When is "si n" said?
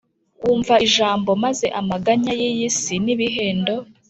2.79-3.05